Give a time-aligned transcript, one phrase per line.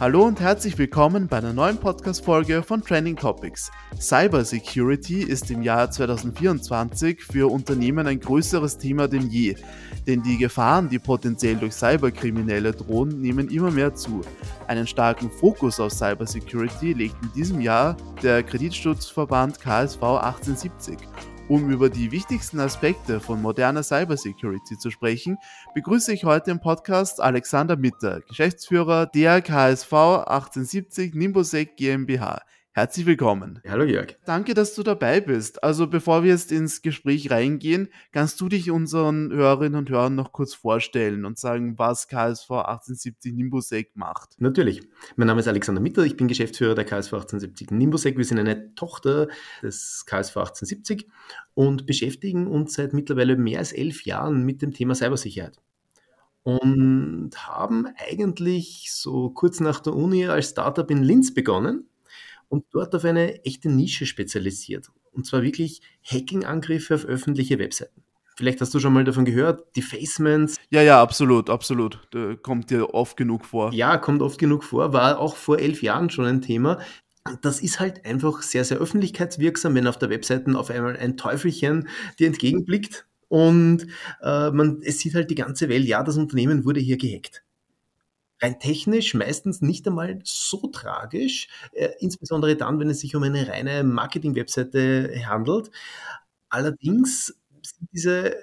[0.00, 3.68] Hallo und herzlich willkommen bei einer neuen Podcast-Folge von Trending Topics.
[3.98, 9.56] Cybersecurity ist im Jahr 2024 für Unternehmen ein größeres Thema denn je,
[10.06, 14.20] denn die Gefahren, die potenziell durch Cyberkriminelle drohen, nehmen immer mehr zu.
[14.68, 20.98] Einen starken Fokus auf Cybersecurity legt in diesem Jahr der Kreditschutzverband KSV 1870
[21.48, 25.38] um über die wichtigsten Aspekte von moderner Cybersecurity zu sprechen,
[25.74, 32.42] begrüße ich heute im Podcast Alexander Mitter, Geschäftsführer der KSV 1870 Nimbosec GmbH.
[32.78, 33.60] Herzlich willkommen.
[33.68, 34.14] Hallo Jörg.
[34.24, 35.64] Danke, dass du dabei bist.
[35.64, 40.30] Also bevor wir jetzt ins Gespräch reingehen, kannst du dich unseren Hörerinnen und Hörern noch
[40.30, 44.40] kurz vorstellen und sagen, was KSV 1870 Nimbusec macht?
[44.40, 44.82] Natürlich.
[45.16, 48.16] Mein Name ist Alexander Mitter, ich bin Geschäftsführer der KSV 1870 Nimbusec.
[48.16, 49.26] Wir sind eine Tochter
[49.60, 51.08] des KSV 1870
[51.54, 55.56] und beschäftigen uns seit mittlerweile mehr als elf Jahren mit dem Thema Cybersicherheit
[56.44, 61.87] und haben eigentlich so kurz nach der Uni als Startup in Linz begonnen
[62.48, 64.90] und dort auf eine echte Nische spezialisiert.
[65.12, 68.02] Und zwar wirklich Hacking-Angriffe auf öffentliche Webseiten.
[68.36, 70.56] Vielleicht hast du schon mal davon gehört, Defacements.
[70.70, 71.98] Ja, ja, absolut, absolut.
[72.12, 73.72] Da kommt dir oft genug vor.
[73.72, 76.78] Ja, kommt oft genug vor, war auch vor elf Jahren schon ein Thema.
[77.42, 81.88] Das ist halt einfach sehr, sehr öffentlichkeitswirksam, wenn auf der Webseite auf einmal ein Teufelchen
[82.18, 83.86] dir entgegenblickt und
[84.22, 87.42] äh, man, es sieht halt die ganze Welt, ja, das Unternehmen wurde hier gehackt
[88.40, 93.48] rein technisch meistens nicht einmal so tragisch, äh, insbesondere dann, wenn es sich um eine
[93.48, 95.70] reine Marketing-Webseite handelt.
[96.50, 97.26] Allerdings
[97.62, 98.36] sind diese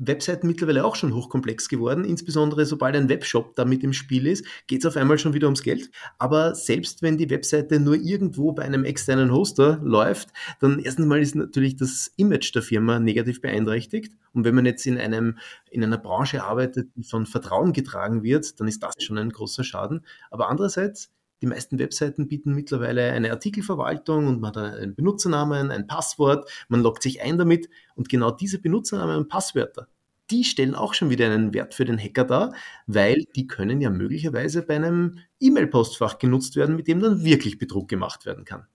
[0.00, 2.04] Webseiten mittlerweile auch schon hochkomplex geworden.
[2.04, 5.62] Insbesondere sobald ein Webshop damit im Spiel ist, geht es auf einmal schon wieder ums
[5.62, 5.90] Geld.
[6.18, 11.20] Aber selbst wenn die Webseite nur irgendwo bei einem externen Hoster läuft, dann erstens mal
[11.20, 14.14] ist natürlich das Image der Firma negativ beeinträchtigt.
[14.32, 15.38] Und wenn man jetzt in einem,
[15.70, 19.64] in einer Branche arbeitet, die von Vertrauen getragen wird, dann ist das schon ein großer
[19.64, 20.06] Schaden.
[20.30, 21.10] Aber andererseits,
[21.42, 26.82] die meisten Webseiten bieten mittlerweile eine Artikelverwaltung und man hat einen Benutzernamen, ein Passwort, man
[26.82, 29.88] loggt sich ein damit und genau diese Benutzernamen und Passwörter,
[30.30, 32.54] die stellen auch schon wieder einen Wert für den Hacker dar,
[32.86, 37.88] weil die können ja möglicherweise bei einem E-Mail-Postfach genutzt werden, mit dem dann wirklich Betrug
[37.88, 38.66] gemacht werden kann.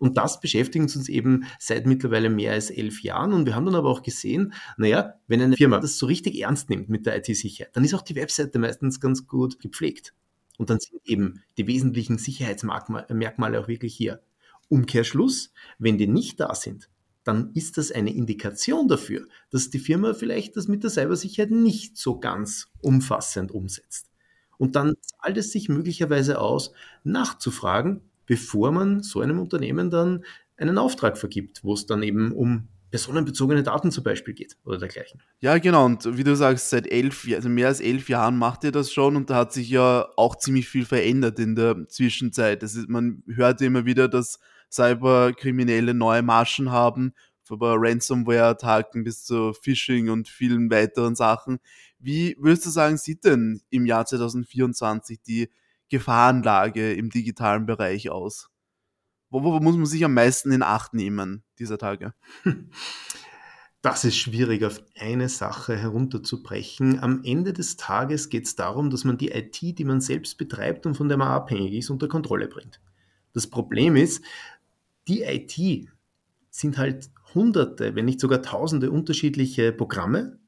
[0.00, 3.34] Und das beschäftigt uns eben seit mittlerweile mehr als elf Jahren.
[3.34, 6.70] Und wir haben dann aber auch gesehen, naja, wenn eine Firma das so richtig ernst
[6.70, 10.14] nimmt mit der IT-Sicherheit, dann ist auch die Webseite meistens ganz gut gepflegt.
[10.60, 14.20] Und dann sind eben die wesentlichen Sicherheitsmerkmale auch wirklich hier.
[14.68, 16.90] Umkehrschluss, wenn die nicht da sind,
[17.24, 21.96] dann ist das eine Indikation dafür, dass die Firma vielleicht das mit der Cybersicherheit nicht
[21.96, 24.10] so ganz umfassend umsetzt.
[24.58, 26.72] Und dann zahlt es sich möglicherweise aus,
[27.04, 30.26] nachzufragen, bevor man so einem Unternehmen dann
[30.58, 35.22] einen Auftrag vergibt, wo es dann eben um personenbezogene Daten zum Beispiel geht oder dergleichen.
[35.40, 35.84] Ja, genau.
[35.84, 39.16] Und wie du sagst, seit elf, also mehr als elf Jahren macht ihr das schon
[39.16, 42.62] und da hat sich ja auch ziemlich viel verändert in der Zwischenzeit.
[42.62, 44.38] Das ist, man hört immer wieder, dass
[44.70, 47.14] Cyberkriminelle neue Marschen haben,
[47.58, 51.58] von Ransomware-Attacken bis zu Phishing und vielen weiteren Sachen.
[51.98, 55.50] Wie würdest du sagen, sieht denn im Jahr 2024 die
[55.88, 58.48] Gefahrenlage im digitalen Bereich aus?
[59.30, 62.14] Wo, muss man sich am meisten in Acht nehmen dieser Tage?
[63.82, 66.98] Das ist schwierig, auf eine Sache herunterzubrechen.
[67.00, 70.84] Am Ende des Tages geht es darum, dass man die IT, die man selbst betreibt
[70.84, 72.80] und von der man abhängig ist, unter Kontrolle bringt.
[73.32, 74.22] Das Problem ist,
[75.08, 75.88] die IT
[76.50, 80.40] sind halt hunderte, wenn nicht sogar tausende unterschiedliche Programme,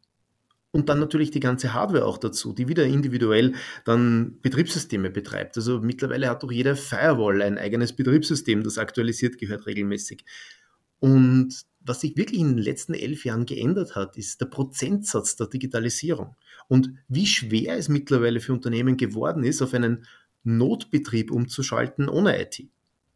[0.73, 5.57] und dann natürlich die ganze Hardware auch dazu, die wieder individuell dann Betriebssysteme betreibt.
[5.59, 10.25] Also mittlerweile hat doch jede Firewall ein eigenes Betriebssystem, das aktualisiert gehört regelmäßig.
[11.03, 15.49] Und was sich wirklich in den letzten elf Jahren geändert hat, ist der Prozentsatz der
[15.49, 16.37] Digitalisierung.
[16.69, 20.07] Und wie schwer es mittlerweile für Unternehmen geworden ist, auf einen
[20.45, 22.69] Notbetrieb umzuschalten ohne IT.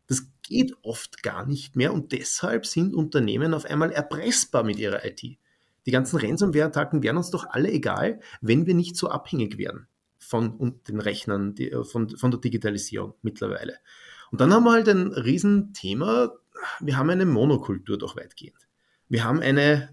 [0.08, 5.04] Das geht oft gar nicht mehr und deshalb sind Unternehmen auf einmal erpressbar mit ihrer
[5.04, 5.22] IT.
[5.22, 9.86] Die ganzen Ransomware-Attacken wären uns doch alle egal, wenn wir nicht so abhängig wären
[10.18, 13.76] von den Rechnern, äh, von der Digitalisierung mittlerweile.
[14.32, 16.32] Und dann haben wir halt ein Riesenthema.
[16.80, 18.68] Wir haben eine Monokultur doch weitgehend.
[19.08, 19.90] Wir haben eine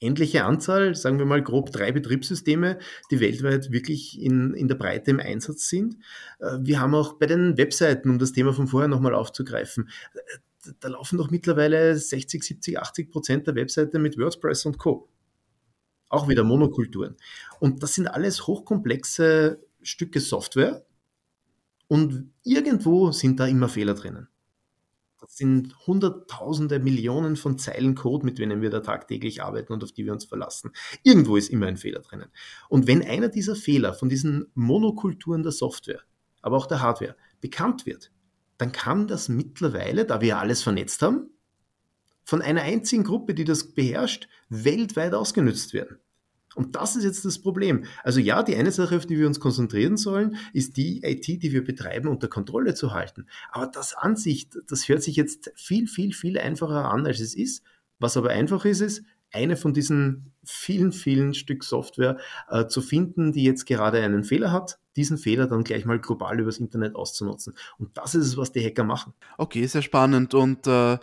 [0.00, 2.78] endliche Anzahl, sagen wir mal grob drei Betriebssysteme,
[3.10, 5.96] die weltweit wirklich in, in der Breite im Einsatz sind.
[6.38, 10.38] Äh, wir haben auch bei den Webseiten, um das Thema von vorher nochmal aufzugreifen, äh,
[10.80, 15.08] da laufen doch mittlerweile 60, 70, 80 Prozent der Webseite mit WordPress und Co.
[16.08, 17.16] Auch wieder Monokulturen.
[17.60, 20.84] Und das sind alles hochkomplexe Stücke Software
[21.86, 24.28] und irgendwo sind da immer Fehler drinnen.
[25.20, 29.92] Das sind Hunderttausende, Millionen von Zeilen Code, mit denen wir da tagtäglich arbeiten und auf
[29.92, 30.72] die wir uns verlassen.
[31.02, 32.30] Irgendwo ist immer ein Fehler drinnen.
[32.68, 36.02] Und wenn einer dieser Fehler von diesen Monokulturen der Software
[36.40, 38.12] aber auch der Hardware bekannt wird,
[38.58, 41.30] dann kann das mittlerweile, da wir alles vernetzt haben,
[42.24, 45.98] von einer einzigen Gruppe, die das beherrscht, weltweit ausgenutzt werden.
[46.58, 47.84] Und das ist jetzt das Problem.
[48.02, 51.52] Also ja, die eine Sache, auf die wir uns konzentrieren sollen, ist die IT, die
[51.52, 53.26] wir betreiben, unter Kontrolle zu halten.
[53.52, 57.36] Aber das an sich, das hört sich jetzt viel, viel, viel einfacher an, als es
[57.36, 57.62] ist.
[58.00, 62.16] Was aber einfach ist, ist, eine von diesen vielen, vielen Stück Software
[62.48, 66.40] äh, zu finden, die jetzt gerade einen Fehler hat, diesen Fehler dann gleich mal global
[66.40, 67.54] übers Internet auszunutzen.
[67.78, 69.14] Und das ist es, was die Hacker machen.
[69.36, 70.34] Okay, sehr spannend.
[70.34, 70.98] Und äh,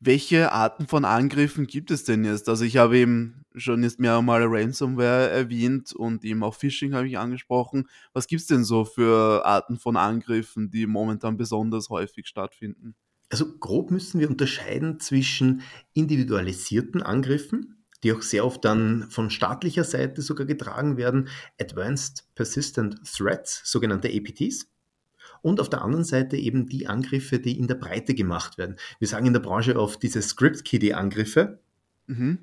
[0.00, 2.48] welche Arten von Angriffen gibt es denn jetzt?
[2.48, 7.18] Also ich habe eben schon jetzt mehrmals Ransomware erwähnt und eben auch Phishing habe ich
[7.18, 7.88] angesprochen.
[8.12, 12.94] Was gibt es denn so für Arten von Angriffen, die momentan besonders häufig stattfinden?
[13.30, 15.62] Also grob müssen wir unterscheiden zwischen
[15.92, 21.28] individualisierten Angriffen, die auch sehr oft dann von staatlicher Seite sogar getragen werden,
[21.60, 24.66] Advanced Persistent Threats, sogenannte APTs,
[25.42, 28.76] und auf der anderen Seite eben die Angriffe, die in der Breite gemacht werden.
[28.98, 31.60] Wir sagen in der Branche oft diese Script-Kiddie-Angriffe,
[32.06, 32.38] mhm.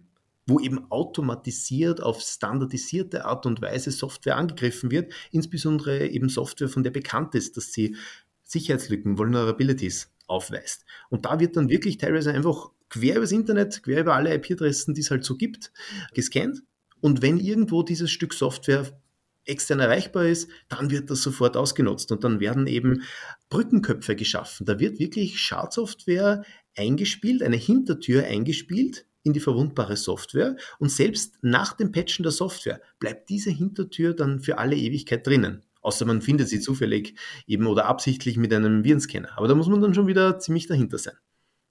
[0.47, 6.83] wo eben automatisiert auf standardisierte Art und Weise Software angegriffen wird, insbesondere eben Software, von
[6.83, 7.95] der bekannt ist, dass sie
[8.43, 10.85] Sicherheitslücken, Vulnerabilities aufweist.
[11.09, 15.01] Und da wird dann wirklich teilweise einfach quer übers Internet, quer über alle IP-Adressen, die
[15.01, 15.71] es halt so gibt,
[16.13, 16.63] gescannt.
[17.01, 18.99] Und wenn irgendwo dieses Stück Software
[19.45, 23.03] extern erreichbar ist, dann wird das sofort ausgenutzt und dann werden eben
[23.49, 24.65] Brückenköpfe geschaffen.
[24.65, 26.43] Da wird wirklich Schadsoftware
[26.75, 32.81] eingespielt, eine Hintertür eingespielt in die verwundbare Software und selbst nach dem Patchen der Software
[32.99, 35.63] bleibt diese Hintertür dann für alle Ewigkeit drinnen.
[35.81, 37.15] Außer man findet sie zufällig
[37.45, 39.37] eben oder absichtlich mit einem Virenscanner.
[39.37, 41.15] Aber da muss man dann schon wieder ziemlich dahinter sein.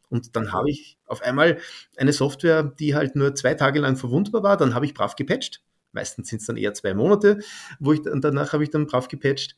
[0.08, 1.58] Und dann habe ich auf einmal
[1.96, 4.56] eine Software, die halt nur zwei Tage lang verwundbar war.
[4.56, 5.62] Dann habe ich brav gepatcht.
[5.94, 7.40] Meistens sind es dann eher zwei Monate,
[7.78, 9.56] wo ich, und danach habe ich dann brav gepatcht.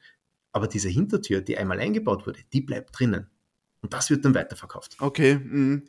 [0.52, 3.28] Aber diese Hintertür, die einmal eingebaut wurde, die bleibt drinnen.
[3.82, 4.96] Und das wird dann weiterverkauft.
[5.00, 5.36] Okay.
[5.36, 5.84] Mhm.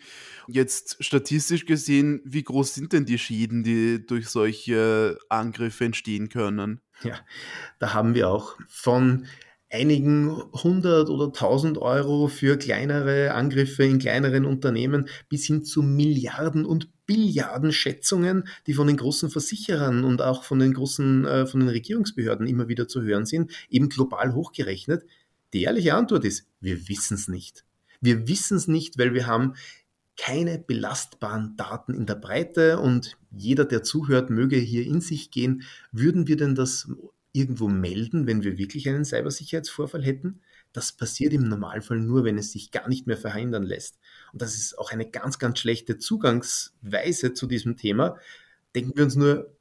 [0.47, 6.81] Jetzt statistisch gesehen, wie groß sind denn die Schäden, die durch solche Angriffe entstehen können?
[7.03, 7.15] Ja,
[7.79, 9.25] da haben wir auch von
[9.69, 16.65] einigen hundert oder tausend Euro für kleinere Angriffe in kleineren Unternehmen bis hin zu Milliarden
[16.65, 21.62] und Billiarden Schätzungen, die von den großen Versicherern und auch von den großen, äh, von
[21.62, 25.04] den Regierungsbehörden immer wieder zu hören sind, eben global hochgerechnet.
[25.54, 27.63] Die ehrliche Antwort ist, wir wissen es nicht.
[28.01, 29.56] Wir wissen es nicht, weil wir haben
[30.18, 35.63] keine belastbaren Daten in der Breite und jeder, der zuhört, möge hier in sich gehen.
[35.92, 36.89] Würden wir denn das
[37.31, 40.42] irgendwo melden, wenn wir wirklich einen Cybersicherheitsvorfall hätten?
[40.74, 44.00] Das passiert im Normalfall nur, wenn es sich gar nicht mehr verhindern lässt.
[44.33, 48.18] Und das ist auch eine ganz, ganz schlechte Zugangsweise zu diesem Thema.
[48.75, 49.56] Denken wir uns nur,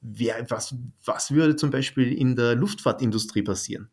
[0.00, 0.74] wer, was,
[1.04, 3.90] was würde zum Beispiel in der Luftfahrtindustrie passieren?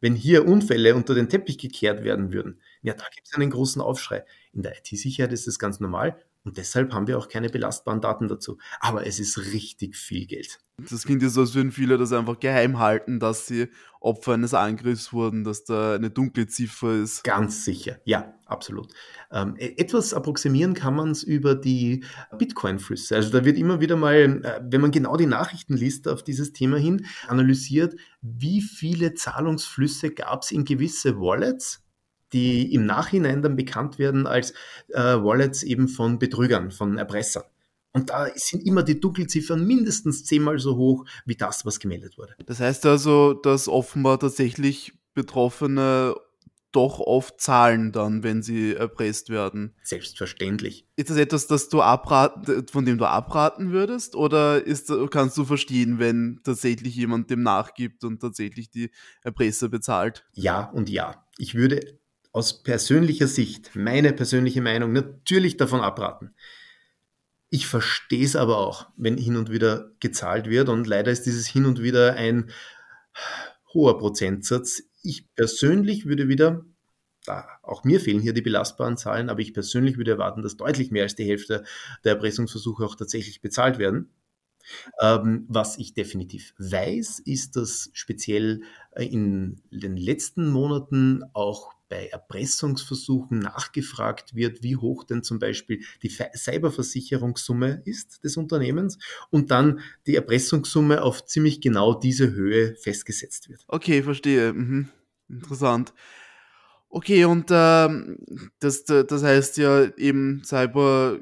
[0.00, 3.82] Wenn hier Unfälle unter den Teppich gekehrt werden würden, ja, da gibt es einen großen
[3.82, 4.24] Aufschrei.
[4.52, 8.28] In der IT-Sicherheit ist das ganz normal und deshalb haben wir auch keine belastbaren Daten
[8.28, 8.58] dazu.
[8.80, 10.58] Aber es ist richtig viel Geld.
[10.88, 13.68] Das klingt ja so, als würden viele das einfach geheim halten, dass sie
[14.00, 17.22] Opfer eines Angriffs wurden, dass da eine dunkle Ziffer ist.
[17.22, 18.90] Ganz sicher, ja, absolut.
[19.30, 22.04] Ähm, e-, etwas approximieren kann man es über die
[22.38, 23.16] Bitcoin-Flüsse.
[23.16, 26.54] Also da wird immer wieder mal, äh, wenn man genau die Nachrichten liest auf dieses
[26.54, 31.84] Thema hin, analysiert, wie viele Zahlungsflüsse gab es in gewisse Wallets
[32.32, 34.52] die im Nachhinein dann bekannt werden als
[34.88, 37.44] äh, Wallets eben von Betrügern, von Erpressern.
[37.92, 42.34] Und da sind immer die Dunkelziffern mindestens zehnmal so hoch wie das, was gemeldet wurde.
[42.46, 46.14] Das heißt also, dass offenbar tatsächlich Betroffene
[46.72, 49.74] doch oft zahlen dann, wenn sie erpresst werden.
[49.82, 50.86] Selbstverständlich.
[50.94, 54.14] Ist das etwas, das du abraten, von dem du abraten würdest?
[54.14, 58.90] Oder ist, kannst du verstehen, wenn tatsächlich jemand dem nachgibt und tatsächlich die
[59.24, 60.24] Erpresser bezahlt?
[60.32, 61.26] Ja und ja.
[61.38, 61.98] Ich würde
[62.32, 66.34] aus persönlicher Sicht, meine persönliche Meinung, natürlich davon abraten.
[67.48, 71.48] Ich verstehe es aber auch, wenn hin und wieder gezahlt wird und leider ist dieses
[71.48, 72.50] hin und wieder ein
[73.74, 74.82] hoher Prozentsatz.
[75.02, 76.64] Ich persönlich würde wieder,
[77.26, 80.92] da auch mir fehlen hier die belastbaren Zahlen, aber ich persönlich würde erwarten, dass deutlich
[80.92, 81.64] mehr als die Hälfte
[82.04, 84.10] der Erpressungsversuche auch tatsächlich bezahlt werden.
[85.00, 88.62] Ähm, was ich definitiv weiß, ist, dass speziell
[88.92, 95.82] äh, in den letzten Monaten auch bei Erpressungsversuchen nachgefragt wird, wie hoch denn zum Beispiel
[96.02, 98.98] die Cyberversicherungssumme ist des Unternehmens
[99.30, 103.64] und dann die Erpressungssumme auf ziemlich genau diese Höhe festgesetzt wird.
[103.66, 104.52] Okay, verstehe.
[104.52, 104.88] Mhm.
[105.28, 105.92] Interessant.
[106.88, 108.18] Okay, und ähm,
[108.58, 111.20] das, das heißt ja eben, Cyber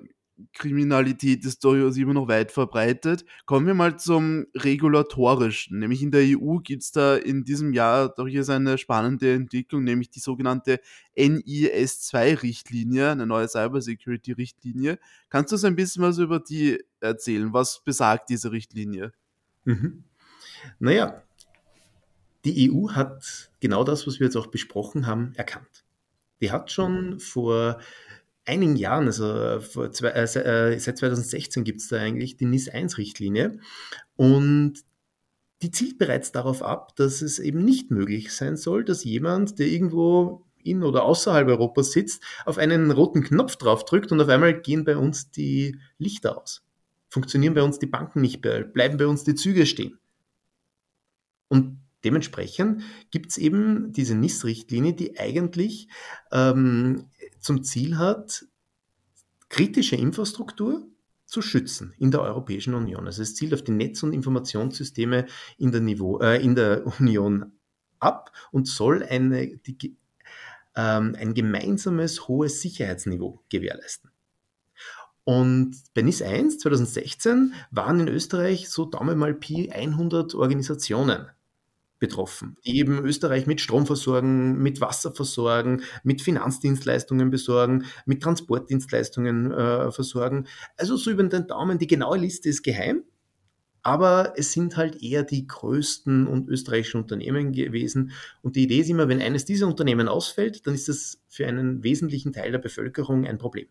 [0.52, 3.24] Kriminalität ist durchaus immer noch weit verbreitet.
[3.46, 5.78] Kommen wir mal zum Regulatorischen.
[5.78, 10.10] Nämlich in der EU gibt es da in diesem Jahr durchaus eine spannende Entwicklung, nämlich
[10.10, 10.80] die sogenannte
[11.16, 14.98] NIS-2-Richtlinie, eine neue Cybersecurity-Richtlinie.
[15.28, 17.52] Kannst du uns ein bisschen was über die erzählen?
[17.52, 19.12] Was besagt diese Richtlinie?
[19.64, 20.04] Mhm.
[20.78, 21.22] Naja,
[22.44, 25.84] die EU hat genau das, was wir jetzt auch besprochen haben, erkannt.
[26.40, 27.80] Die hat schon vor
[28.48, 29.58] einigen Jahren, also
[29.90, 33.58] zwei, äh, äh seit 2016 gibt es da eigentlich die NIS-1-Richtlinie
[34.16, 34.84] und
[35.62, 39.66] die zielt bereits darauf ab, dass es eben nicht möglich sein soll, dass jemand, der
[39.66, 44.84] irgendwo in oder außerhalb Europas sitzt, auf einen roten Knopf draufdrückt und auf einmal gehen
[44.84, 46.64] bei uns die Lichter aus.
[47.08, 49.98] Funktionieren bei uns die Banken nicht mehr, bleiben bei uns die Züge stehen.
[51.48, 55.88] Und dementsprechend gibt es eben diese NIS-Richtlinie, die eigentlich
[56.30, 57.06] ähm,
[57.40, 58.46] zum Ziel hat,
[59.48, 60.86] kritische Infrastruktur
[61.24, 63.06] zu schützen in der Europäischen Union.
[63.06, 65.26] Also es zielt auf die Netz- und Informationssysteme
[65.58, 67.52] in der, Niveau, äh, in der Union
[67.98, 69.96] ab und soll eine, die,
[70.74, 74.10] ähm, ein gemeinsames hohes Sicherheitsniveau gewährleisten.
[75.24, 81.26] Und bei NIS 1 2016 waren in Österreich so Daumen mal Pi 100 Organisationen
[81.98, 89.52] betroffen, die eben Österreich mit Strom versorgen, mit Wasser versorgen, mit Finanzdienstleistungen besorgen, mit Transportdienstleistungen
[89.52, 90.46] äh, versorgen.
[90.76, 93.02] Also so über den Daumen, die genaue Liste ist geheim,
[93.82, 98.12] aber es sind halt eher die größten und österreichischen Unternehmen gewesen.
[98.42, 101.82] Und die Idee ist immer, wenn eines dieser Unternehmen ausfällt, dann ist das für einen
[101.82, 103.66] wesentlichen Teil der Bevölkerung ein Problem.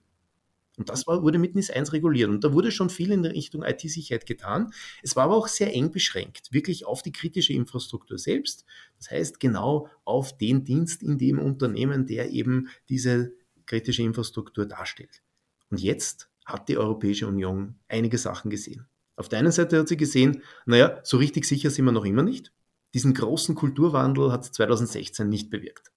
[0.77, 2.29] Und das war, wurde mit NIS 1 reguliert.
[2.29, 4.71] Und da wurde schon viel in Richtung IT-Sicherheit getan.
[5.01, 8.63] Es war aber auch sehr eng beschränkt, wirklich auf die kritische Infrastruktur selbst.
[8.99, 13.33] Das heißt, genau auf den Dienst in dem Unternehmen, der eben diese
[13.65, 15.23] kritische Infrastruktur darstellt.
[15.71, 18.87] Und jetzt hat die Europäische Union einige Sachen gesehen.
[19.15, 22.23] Auf der einen Seite hat sie gesehen, naja, so richtig sicher sind wir noch immer
[22.23, 22.53] nicht.
[22.93, 25.91] Diesen großen Kulturwandel hat 2016 nicht bewirkt.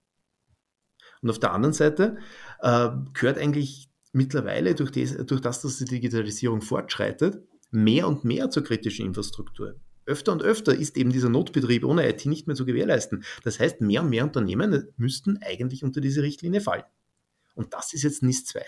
[1.20, 2.16] Und auf der anderen Seite
[2.60, 8.50] äh, gehört eigentlich mittlerweile durch, das, durch das, dass die Digitalisierung fortschreitet, mehr und mehr
[8.50, 9.76] zur kritischen Infrastruktur.
[10.06, 13.24] Öfter und öfter ist eben dieser Notbetrieb ohne IT nicht mehr zu gewährleisten.
[13.44, 16.84] Das heißt, mehr und mehr Unternehmen müssten eigentlich unter diese Richtlinie fallen.
[17.54, 18.64] Und das ist jetzt NIS 2.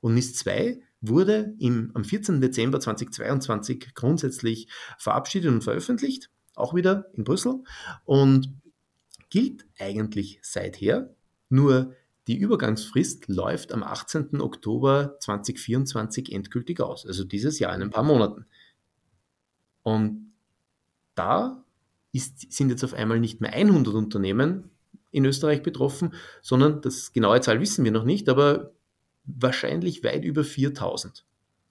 [0.00, 2.40] Und NIS 2 wurde im, am 14.
[2.40, 4.68] Dezember 2022 grundsätzlich
[4.98, 7.62] verabschiedet und veröffentlicht, auch wieder in Brüssel,
[8.04, 8.52] und
[9.30, 11.14] gilt eigentlich seither.
[11.48, 11.94] Nur
[12.26, 14.40] die Übergangsfrist läuft am 18.
[14.40, 18.46] Oktober 2024 endgültig aus, also dieses Jahr in ein paar Monaten.
[19.82, 20.32] Und
[21.14, 21.64] da
[22.12, 24.70] ist, sind jetzt auf einmal nicht mehr 100 Unternehmen
[25.12, 28.72] in Österreich betroffen, sondern das genaue Zahl wissen wir noch nicht, aber
[29.24, 31.24] wahrscheinlich weit über 4000.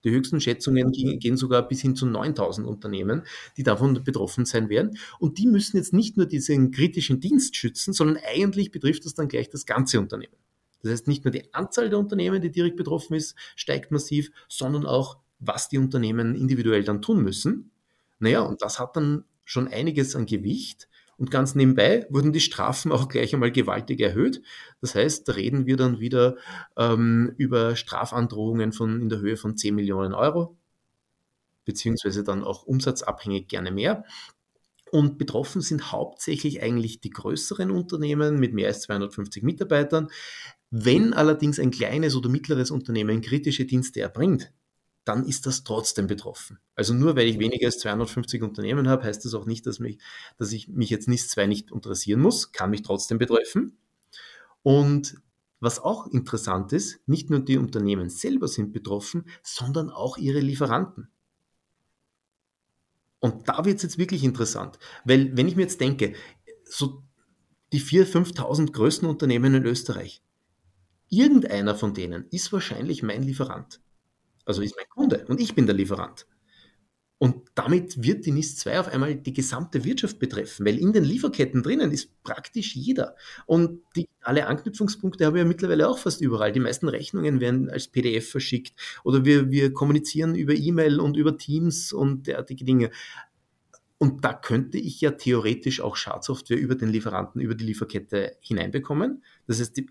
[0.06, 3.24] Die höchsten Schätzungen gehen sogar bis hin zu 9000 Unternehmen,
[3.58, 4.98] die davon betroffen sein werden.
[5.20, 9.28] Und die müssen jetzt nicht nur diesen kritischen Dienst schützen, sondern eigentlich betrifft das dann
[9.28, 10.36] gleich das ganze Unternehmen.
[10.84, 14.86] Das heißt, nicht nur die Anzahl der Unternehmen, die direkt betroffen ist, steigt massiv, sondern
[14.86, 17.72] auch, was die Unternehmen individuell dann tun müssen.
[18.20, 20.88] Naja, und das hat dann schon einiges an Gewicht.
[21.18, 24.42] Und ganz nebenbei wurden die Strafen auch gleich einmal gewaltig erhöht.
[24.82, 26.36] Das heißt, da reden wir dann wieder
[26.78, 30.58] ähm, über Strafandrohungen von, in der Höhe von 10 Millionen Euro,
[31.64, 34.04] beziehungsweise dann auch umsatzabhängig gerne mehr.
[34.92, 40.10] Und betroffen sind hauptsächlich eigentlich die größeren Unternehmen mit mehr als 250 Mitarbeitern.
[40.70, 44.52] Wenn allerdings ein kleines oder mittleres Unternehmen kritische Dienste erbringt,
[45.06, 46.60] dann ist das trotzdem betroffen.
[46.76, 50.00] Also nur weil ich weniger als 250 Unternehmen habe, heißt das auch nicht, dass, mich,
[50.38, 53.78] dass ich mich jetzt NIS 2 nicht interessieren muss, kann mich trotzdem betreffen.
[54.64, 55.16] Und
[55.60, 61.10] was auch interessant ist, nicht nur die Unternehmen selber sind betroffen, sondern auch ihre Lieferanten.
[63.20, 66.14] Und da wird es jetzt wirklich interessant, weil wenn ich mir jetzt denke,
[66.64, 67.04] so
[67.74, 70.22] die 4.000, 5.000 größten Unternehmen in Österreich,
[71.10, 73.82] irgendeiner von denen ist wahrscheinlich mein Lieferant.
[74.46, 76.28] Also ist mein Kunde und ich bin der Lieferant.
[77.18, 81.06] Und damit wird die NIS 2 auf einmal die gesamte Wirtschaft betreffen, weil in den
[81.06, 83.16] Lieferketten drinnen ist praktisch jeder.
[83.46, 83.82] Und
[84.20, 86.52] alle Anknüpfungspunkte haben wir ja mittlerweile auch fast überall.
[86.52, 88.74] Die meisten Rechnungen werden als PDF verschickt
[89.06, 92.92] oder wir, wir kommunizieren über E-Mail und über Teams und derartige Dinge.
[93.98, 99.24] Und da könnte ich ja theoretisch auch Schadsoftware über den Lieferanten, über die Lieferkette hineinbekommen.
[99.48, 99.82] Das heißt,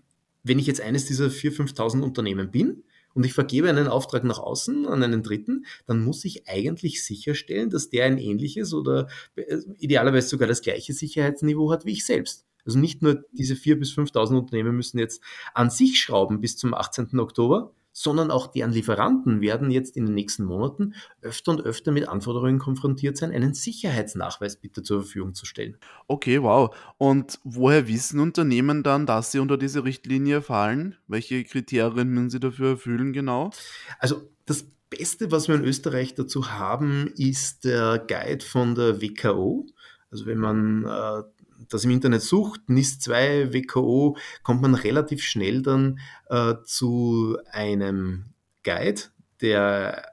[0.43, 2.83] wenn ich jetzt eines dieser 4.000, 5.000 Unternehmen bin,
[3.15, 7.69] und ich vergebe einen Auftrag nach außen an einen Dritten, dann muss ich eigentlich sicherstellen,
[7.71, 12.45] dass der ein ähnliches oder äh, idealerweise sogar das gleiche Sicherheitsniveau hat wie ich selbst.
[12.65, 16.73] Also nicht nur diese 4.000 bis 5.000 Unternehmen müssen jetzt an sich schrauben bis zum
[16.73, 17.19] 18.
[17.19, 22.09] Oktober, sondern auch deren Lieferanten werden jetzt in den nächsten Monaten öfter und öfter mit
[22.09, 25.77] Anforderungen konfrontiert sein, einen Sicherheitsnachweis bitte zur Verfügung zu stellen.
[26.07, 26.75] Okay, wow.
[26.97, 30.95] Und woher wissen Unternehmen dann, dass sie unter diese Richtlinie fallen?
[31.07, 33.51] Welche Kriterien müssen sie dafür erfüllen genau?
[33.99, 39.67] Also das Beste, was wir in Österreich dazu haben, ist der Guide von der WKO.
[40.11, 41.23] Also wenn man äh,
[41.69, 48.25] das im Internet sucht, NIS 2, WKO, kommt man relativ schnell dann äh, zu einem
[48.63, 49.01] Guide,
[49.41, 50.11] der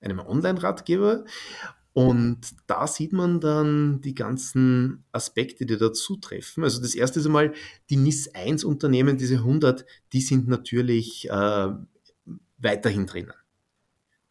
[0.00, 1.24] einem Online-Ratgeber.
[1.92, 6.62] Und da sieht man dann die ganzen Aspekte, die dazu treffen.
[6.62, 7.54] Also das erste ist einmal
[7.90, 11.68] die NIS 1 Unternehmen, diese 100, die sind natürlich äh,
[12.58, 13.32] weiterhin drinnen.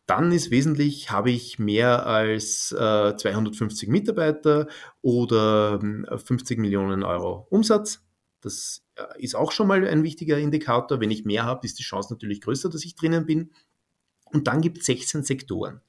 [0.08, 4.68] Dann ist wesentlich, habe ich mehr als äh, 250 Mitarbeiter
[5.02, 8.02] oder äh, 50 Millionen Euro Umsatz.
[8.40, 11.02] Das äh, ist auch schon mal ein wichtiger Indikator.
[11.02, 13.52] Wenn ich mehr habe, ist die Chance natürlich größer, dass ich drinnen bin.
[14.32, 15.82] Und dann gibt es 16 Sektoren.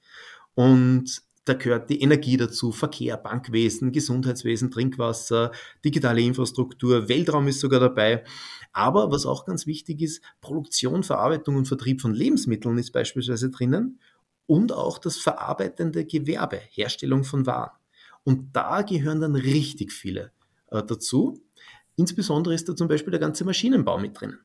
[0.54, 5.52] Und da gehört die Energie dazu, Verkehr, Bankwesen, Gesundheitswesen, Trinkwasser,
[5.84, 8.24] digitale Infrastruktur, Weltraum ist sogar dabei.
[8.72, 14.00] Aber was auch ganz wichtig ist, Produktion, Verarbeitung und Vertrieb von Lebensmitteln ist beispielsweise drinnen
[14.48, 17.70] und auch das verarbeitende Gewerbe, Herstellung von Waren.
[18.24, 20.32] Und da gehören dann richtig viele
[20.70, 21.40] äh, dazu.
[21.96, 24.38] Insbesondere ist da zum Beispiel der ganze Maschinenbau mit drinnen.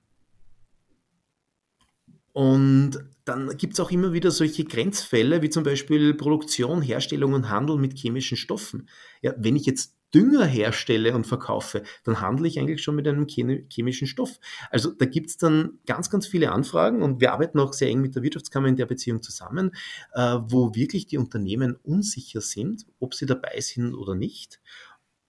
[2.34, 7.50] Und dann gibt es auch immer wieder solche Grenzfälle, wie zum Beispiel Produktion, Herstellung und
[7.50, 8.90] Handel mit chemischen Stoffen.
[9.22, 13.26] Ja, wenn ich jetzt Dünger herstelle und verkaufe, dann handle ich eigentlich schon mit einem
[13.28, 14.40] chemischen Stoff.
[14.70, 18.02] Also da gibt es dann ganz, ganz viele Anfragen und wir arbeiten auch sehr eng
[18.02, 19.72] mit der Wirtschaftskammer in der Beziehung zusammen,
[20.14, 24.60] äh, wo wirklich die Unternehmen unsicher sind, ob sie dabei sind oder nicht.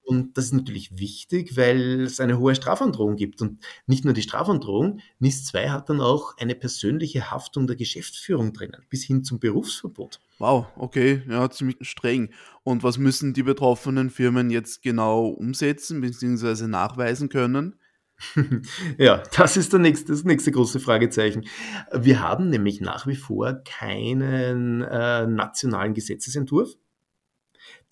[0.04, 3.40] Und das ist natürlich wichtig, weil es eine hohe Strafandrohung gibt.
[3.40, 8.52] Und nicht nur die Strafandrohung, NIS 2 hat dann auch eine persönliche Haftung der Geschäftsführung
[8.52, 10.20] drinnen, bis hin zum Berufsverbot.
[10.38, 12.30] Wow, okay, ja, ziemlich streng.
[12.64, 16.66] Und was müssen die betroffenen Firmen jetzt genau umsetzen bzw.
[16.66, 17.76] nachweisen können?
[18.98, 21.46] ja, das ist der nächste, das nächste große Fragezeichen.
[21.92, 26.74] Wir haben nämlich nach wie vor keinen äh, nationalen Gesetzesentwurf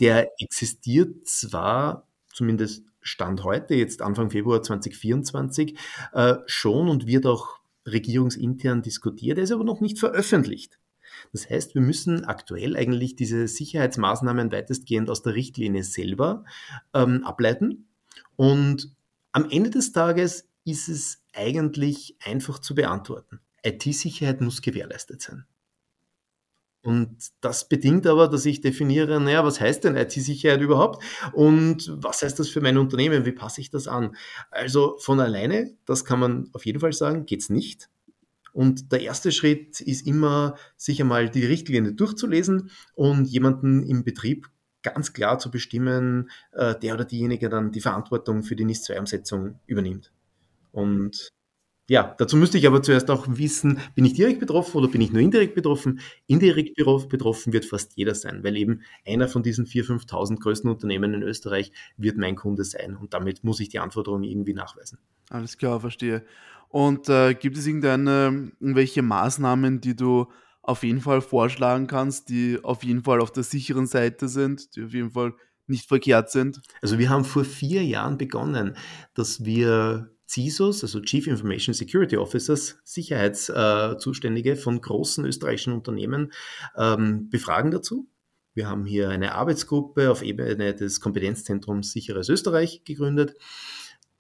[0.00, 5.76] der existiert zwar, zumindest Stand heute, jetzt Anfang Februar 2024,
[6.12, 10.78] äh, schon und wird auch regierungsintern diskutiert, er ist aber noch nicht veröffentlicht.
[11.32, 16.44] Das heißt, wir müssen aktuell eigentlich diese Sicherheitsmaßnahmen weitestgehend aus der Richtlinie selber
[16.94, 17.86] ähm, ableiten.
[18.36, 18.94] Und
[19.32, 23.40] am Ende des Tages ist es eigentlich einfach zu beantworten.
[23.64, 25.44] IT-Sicherheit muss gewährleistet sein.
[26.82, 31.02] Und das bedingt aber, dass ich definiere, naja, was heißt denn IT-Sicherheit überhaupt?
[31.32, 33.24] Und was heißt das für mein Unternehmen?
[33.24, 34.16] Wie passe ich das an?
[34.50, 37.88] Also von alleine, das kann man auf jeden Fall sagen, geht's nicht.
[38.52, 44.48] Und der erste Schritt ist immer, sich einmal die Richtlinie durchzulesen und jemanden im Betrieb
[44.82, 50.12] ganz klar zu bestimmen, äh, der oder diejenige dann die Verantwortung für die NIS-2-Umsetzung übernimmt.
[50.72, 51.30] Und
[51.88, 55.12] ja, dazu müsste ich aber zuerst auch wissen, bin ich direkt betroffen oder bin ich
[55.12, 56.00] nur indirekt betroffen?
[56.26, 61.12] Indirekt betroffen wird fast jeder sein, weil eben einer von diesen 4.000, 5.000 größten Unternehmen
[61.14, 64.98] in Österreich wird mein Kunde sein und damit muss ich die Anforderungen irgendwie nachweisen.
[65.30, 66.24] Alles klar, verstehe.
[66.68, 70.28] Und äh, gibt es irgendeine, irgendwelche Maßnahmen, die du
[70.62, 74.84] auf jeden Fall vorschlagen kannst, die auf jeden Fall auf der sicheren Seite sind, die
[74.84, 75.34] auf jeden Fall
[75.66, 76.60] nicht verkehrt sind?
[76.80, 78.76] Also wir haben vor vier Jahren begonnen,
[79.14, 86.32] dass wir CISOs, also Chief Information Security Officers, Sicherheitszuständige von großen österreichischen Unternehmen,
[86.76, 88.08] ähm, befragen dazu.
[88.54, 93.34] Wir haben hier eine Arbeitsgruppe auf Ebene des Kompetenzzentrums Sicheres Österreich gegründet.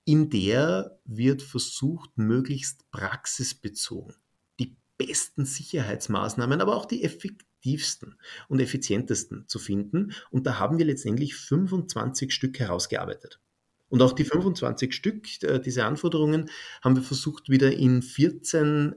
[0.04, 4.14] In der wird versucht, möglichst praxisbezogen
[4.58, 10.12] die besten Sicherheitsmaßnahmen, aber auch die effektivsten und effizientesten zu finden.
[10.30, 13.41] Und da haben wir letztendlich 25 Stück herausgearbeitet.
[13.92, 16.48] Und auch die 25 Stück, äh, diese Anforderungen,
[16.80, 18.94] haben wir versucht, wieder in 14,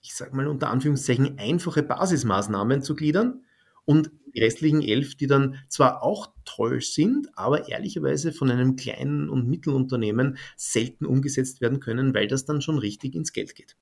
[0.00, 3.44] ich sage mal unter Anführungszeichen, einfache Basismaßnahmen zu gliedern.
[3.84, 9.28] Und die restlichen elf, die dann zwar auch toll sind, aber ehrlicherweise von einem kleinen
[9.28, 13.76] und Mittelunternehmen selten umgesetzt werden können, weil das dann schon richtig ins Geld geht.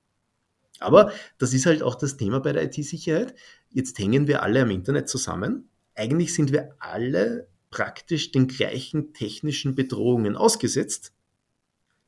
[0.79, 3.33] Aber das ist halt auch das Thema bei der IT-Sicherheit.
[3.71, 5.69] Jetzt hängen wir alle am Internet zusammen.
[5.95, 11.13] Eigentlich sind wir alle praktisch den gleichen technischen Bedrohungen ausgesetzt,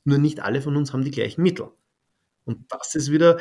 [0.04, 1.70] nur nicht alle von uns haben die gleichen Mittel.
[2.46, 3.40] Und das ist wieder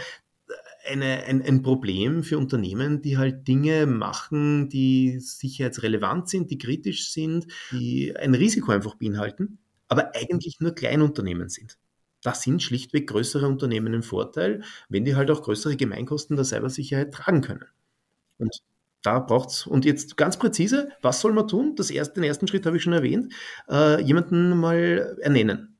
[0.84, 7.10] eine, ein, ein Problem für Unternehmen, die halt Dinge machen, die sicherheitsrelevant sind, die kritisch
[7.10, 9.58] sind, die ein Risiko einfach beinhalten,
[9.88, 11.78] aber eigentlich nur Kleinunternehmen sind.
[12.22, 17.12] Da sind schlichtweg größere Unternehmen im Vorteil, wenn die halt auch größere Gemeinkosten der Cybersicherheit
[17.12, 17.64] tragen können.
[18.38, 18.62] Und
[19.02, 21.74] da braucht's und jetzt ganz präzise, was soll man tun?
[21.76, 23.32] Das erste, den ersten Schritt habe ich schon erwähnt,
[23.68, 25.76] äh, jemanden mal ernennen.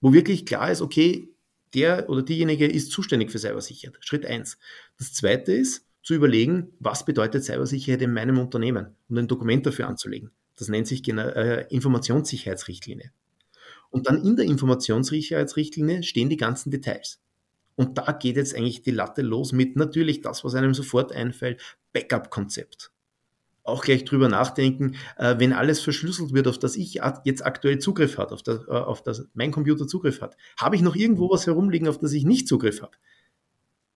[0.00, 1.28] Wo wirklich klar ist, okay,
[1.74, 3.96] der oder diejenige ist zuständig für Cybersicherheit.
[4.00, 4.58] Schritt eins.
[4.98, 9.86] Das zweite ist, zu überlegen, was bedeutet Cybersicherheit in meinem Unternehmen und ein Dokument dafür
[9.86, 10.30] anzulegen.
[10.56, 13.12] Das nennt sich äh, Informationssicherheitsrichtlinie.
[13.90, 17.20] Und dann in der Informationssicherheitsrichtlinie stehen die ganzen Details.
[17.76, 21.60] Und da geht jetzt eigentlich die Latte los mit natürlich das, was einem sofort einfällt,
[21.92, 22.92] Backup-Konzept.
[23.62, 28.18] Auch gleich drüber nachdenken, äh, wenn alles verschlüsselt wird, auf das ich jetzt aktuell Zugriff
[28.18, 31.46] habe, auf das, äh, auf das mein Computer Zugriff hat, habe ich noch irgendwo was
[31.46, 32.96] herumliegen, auf das ich nicht Zugriff habe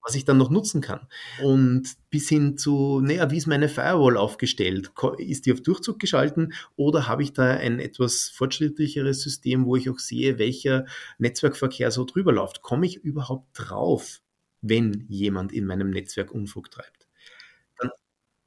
[0.05, 1.09] was ich dann noch nutzen kann.
[1.43, 4.93] Und bis hin zu, naja, wie ist meine Firewall aufgestellt?
[5.17, 9.89] Ist die auf Durchzug geschalten oder habe ich da ein etwas fortschrittlicheres System, wo ich
[9.89, 10.85] auch sehe, welcher
[11.19, 12.61] Netzwerkverkehr so drüber läuft?
[12.61, 14.21] Komme ich überhaupt drauf,
[14.61, 17.04] wenn jemand in meinem Netzwerk Unfug treibt?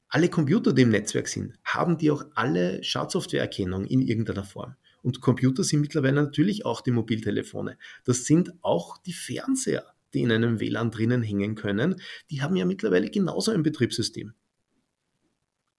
[0.08, 4.74] Alle Computer, die im Netzwerk sind, haben die auch alle Schadsoftwareerkennung in irgendeiner Form.
[5.02, 7.78] Und Computer sind mittlerweile natürlich auch die Mobiltelefone.
[8.04, 12.64] Das sind auch die Fernseher die in einem WLAN drinnen hängen können, die haben ja
[12.64, 14.32] mittlerweile genauso ein Betriebssystem.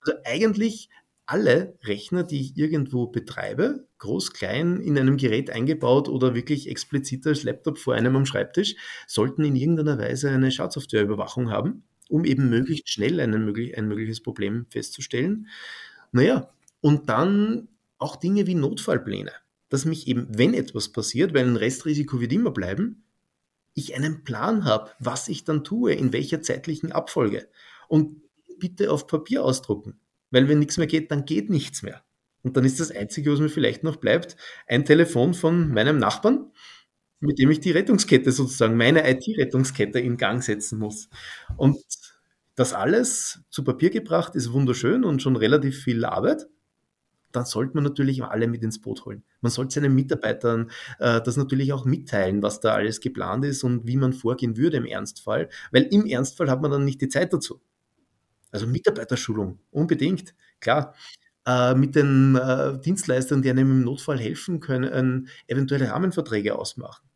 [0.02, 0.89] Also eigentlich
[1.26, 7.28] alle Rechner, die ich irgendwo betreibe, groß, klein, in einem Gerät eingebaut oder wirklich explizit
[7.28, 12.50] als Laptop vor einem am Schreibtisch, sollten in irgendeiner Weise eine Schadsoftwareüberwachung haben, um eben
[12.50, 15.48] möglichst schnell ein, ein mögliches Problem festzustellen.
[16.12, 19.32] Naja, und dann auch Dinge wie Notfallpläne,
[19.69, 23.04] dass mich eben, wenn etwas passiert, weil ein Restrisiko wird immer bleiben,
[23.74, 27.48] ich einen Plan habe, was ich dann tue, in welcher zeitlichen Abfolge.
[27.88, 28.22] Und
[28.60, 30.00] bitte auf Papier ausdrucken.
[30.32, 32.04] Weil wenn nichts mehr geht, dann geht nichts mehr.
[32.41, 34.36] Und dann ist das Einzige, was mir vielleicht noch bleibt,
[34.67, 36.52] ein Telefon von meinem Nachbarn,
[37.20, 41.10] mit dem ich die Rettungskette sozusagen, meine IT-Rettungskette in Gang setzen muss.
[41.58, 41.78] Und
[42.56, 46.48] das alles zu Papier gebracht ist wunderschön und schon relativ viel Arbeit
[47.32, 49.24] dann sollte man natürlich alle mit ins Boot holen.
[49.42, 53.86] Man sollte seinen Mitarbeitern äh, das natürlich auch mitteilen, was da alles geplant ist und
[53.88, 57.34] wie man vorgehen würde im Ernstfall, weil im Ernstfall hat man dann nicht die Zeit
[57.34, 57.62] dazu.
[58.52, 60.96] Also Mitarbeiterschulung, unbedingt, klar.
[61.46, 67.09] Äh, mit den äh, Dienstleistern, die einem im Notfall helfen können, eventuelle Rahmenverträge ausmachen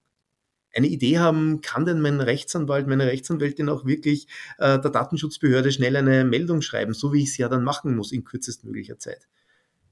[0.75, 5.95] eine Idee haben, kann denn mein Rechtsanwalt, meine Rechtsanwältin auch wirklich äh, der Datenschutzbehörde schnell
[5.95, 9.27] eine Meldung schreiben, so wie ich es ja dann machen muss in kürzestmöglicher Zeit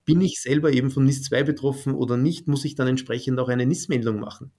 [0.05, 3.49] bin ich selber eben von NIS 2 betroffen oder nicht, muss ich dann entsprechend auch
[3.49, 4.51] eine NIS-Meldung machen.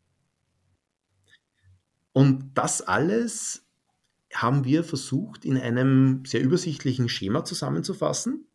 [2.13, 3.67] Und das alles
[4.33, 8.47] haben wir versucht in einem sehr übersichtlichen Schema zusammenzufassen.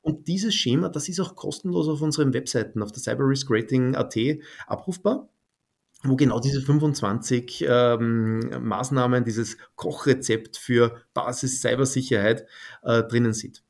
[0.00, 4.16] Und dieses Schema, das ist auch kostenlos auf unseren Webseiten, auf der cyberriskrating.at
[4.66, 5.28] abrufbar,
[6.04, 12.46] wo genau diese 25 ähm, Maßnahmen, dieses Kochrezept für Basis Cybersicherheit
[12.82, 13.62] äh, drinnen sind.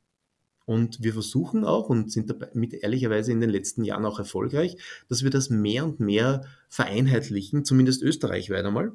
[0.65, 4.77] Und wir versuchen auch und sind damit ehrlicherweise in den letzten Jahren auch erfolgreich,
[5.09, 8.93] dass wir das mehr und mehr vereinheitlichen, zumindest österreichweit einmal.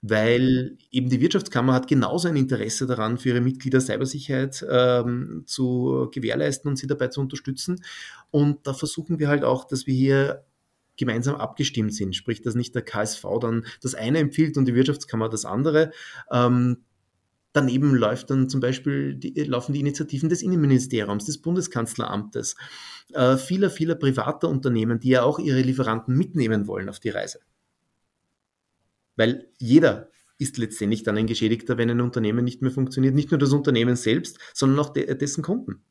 [0.00, 6.08] Weil eben die Wirtschaftskammer hat genauso ein Interesse daran, für ihre Mitglieder Cybersicherheit ähm, zu
[6.12, 7.84] gewährleisten und sie dabei zu unterstützen.
[8.30, 10.44] Und da versuchen wir halt auch, dass wir hier
[10.98, 15.30] gemeinsam abgestimmt sind, sprich, dass nicht der KSV dann das eine empfiehlt und die Wirtschaftskammer
[15.30, 15.92] das andere.
[16.30, 16.78] Ähm,
[17.54, 22.56] Daneben läuft dann zum Beispiel die, laufen die Initiativen des Innenministeriums, des Bundeskanzleramtes,
[23.14, 27.40] äh, vieler, vieler privater Unternehmen, die ja auch ihre Lieferanten mitnehmen wollen auf die Reise.
[29.16, 33.14] Weil jeder ist letztendlich dann ein Geschädigter, wenn ein Unternehmen nicht mehr funktioniert.
[33.14, 35.82] Nicht nur das Unternehmen selbst, sondern auch de dessen Kunden.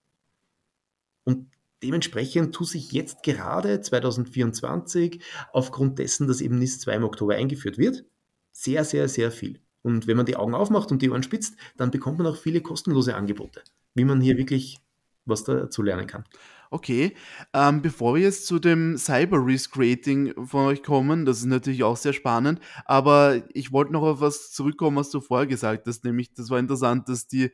[1.84, 7.78] Dementsprechend tut sich jetzt gerade 2024 aufgrund dessen, dass eben NIS 2 im Oktober eingeführt
[7.78, 8.06] wird,
[8.52, 9.62] sehr, sehr, sehr viel.
[9.84, 12.62] Und wenn man die Augen aufmacht und die Ohren spitzt, dann bekommt man auch viele
[12.62, 13.63] kostenlose Angebote,
[13.94, 14.80] wie man hier wirklich
[15.26, 16.24] was dazu lernen kann.
[16.70, 17.16] Okay,
[17.54, 21.84] ähm, bevor wir jetzt zu dem Cyber Risk Rating von euch kommen, das ist natürlich
[21.84, 26.04] auch sehr spannend, aber ich wollte noch auf was zurückkommen, was du vorher gesagt hast,
[26.04, 27.52] nämlich das war interessant, dass die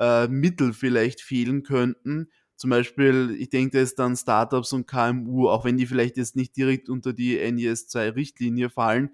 [0.00, 2.30] äh, Mittel vielleicht fehlen könnten.
[2.64, 6.56] Zum Beispiel, ich denke jetzt an Startups und KMU, auch wenn die vielleicht jetzt nicht
[6.56, 9.10] direkt unter die NIS 2 Richtlinie fallen,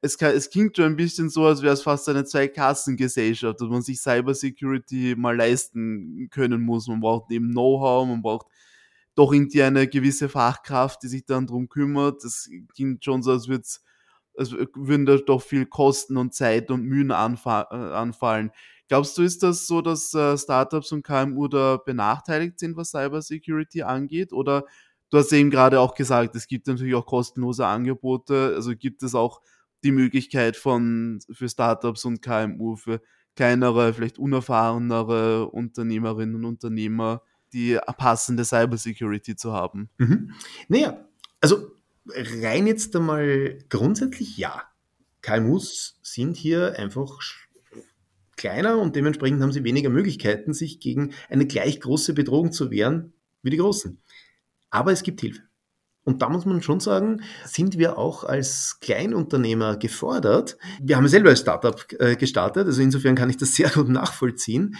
[0.00, 3.68] es, kann, es klingt schon ein bisschen so, als wäre es fast eine Zweikassengesellschaft, dass
[3.68, 6.86] man sich Cybersecurity mal leisten können muss.
[6.86, 8.46] Man braucht eben Know-how, man braucht
[9.16, 12.22] doch irgendwie eine gewisse Fachkraft, die sich dann drum kümmert.
[12.22, 13.82] Das klingt schon so, als,
[14.36, 18.52] als würden da doch viel Kosten und Zeit und Mühen äh, anfallen.
[18.88, 23.82] Glaubst du, ist das so, dass äh, Startups und KMU da benachteiligt sind, was Cybersecurity
[23.82, 24.32] angeht?
[24.32, 24.64] Oder
[25.10, 28.52] du hast eben gerade auch gesagt, es gibt natürlich auch kostenlose Angebote.
[28.54, 29.42] Also gibt es auch
[29.84, 33.00] die Möglichkeit von für Startups und KMU, für
[33.36, 37.22] kleinere, vielleicht unerfahrenere Unternehmerinnen und Unternehmer,
[37.52, 39.90] die passende Cybersecurity zu haben.
[39.98, 40.32] Mhm.
[40.68, 41.04] Naja,
[41.40, 41.70] also
[42.06, 44.62] rein jetzt einmal grundsätzlich ja.
[45.20, 47.20] KMUs sind hier einfach
[48.38, 53.12] kleiner und dementsprechend haben sie weniger Möglichkeiten, sich gegen eine gleich große Bedrohung zu wehren
[53.42, 54.00] wie die Großen.
[54.70, 55.42] Aber es gibt Hilfe.
[56.04, 60.56] Und da muss man schon sagen, sind wir auch als Kleinunternehmer gefordert.
[60.80, 64.76] Wir haben selber als Startup äh, gestartet, also insofern kann ich das sehr gut nachvollziehen.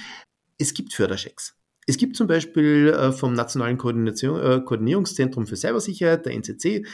[0.57, 1.55] Es gibt Förderchecks.
[1.87, 6.87] Es gibt zum Beispiel äh, vom Nationalen äh, Koordinierungszentrum für Cybersicherheit, der NCC,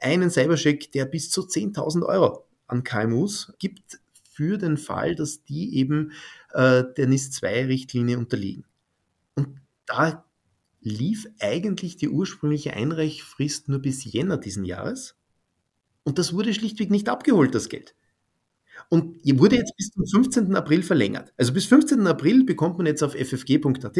[0.00, 4.01] einen Cybercheck, der bis zu 10.000 Euro an KMUs gibt
[4.42, 6.10] für den Fall, dass die eben
[6.52, 8.64] der NIS-2-Richtlinie unterliegen.
[9.36, 10.24] Und da
[10.80, 15.16] lief eigentlich die ursprüngliche Einreichfrist nur bis Jänner diesen Jahres.
[16.02, 17.94] Und das wurde schlichtweg nicht abgeholt, das Geld.
[18.92, 20.54] Und wurde jetzt bis zum 15.
[20.54, 21.32] April verlängert.
[21.38, 22.06] Also bis 15.
[22.06, 23.98] April bekommt man jetzt auf ffg.at,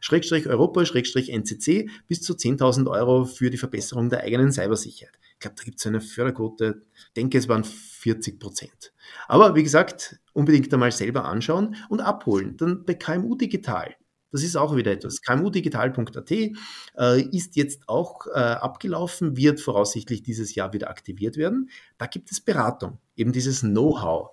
[0.00, 5.16] Schrägstrich Europa, Schrägstrich NCC bis zu 10.000 Euro für die Verbesserung der eigenen Cybersicherheit.
[5.34, 6.82] Ich glaube, da gibt es eine Förderquote,
[7.14, 8.92] denke, es waren 40 Prozent.
[9.28, 12.56] Aber wie gesagt, unbedingt einmal selber anschauen und abholen.
[12.56, 13.94] Dann bei KMU Digital
[14.32, 15.22] das ist auch wieder etwas.
[15.22, 21.70] kmudigital.at äh, ist jetzt auch äh, abgelaufen, wird voraussichtlich dieses Jahr wieder aktiviert werden.
[21.98, 24.30] Da gibt es Beratung, eben dieses Know-how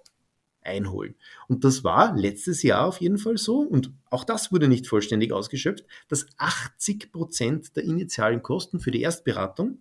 [0.62, 1.16] einholen.
[1.48, 5.32] Und das war letztes Jahr auf jeden Fall so, und auch das wurde nicht vollständig
[5.32, 9.80] ausgeschöpft, dass 80 Prozent der initialen Kosten für die Erstberatung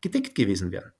[0.00, 0.92] gedeckt gewesen wären.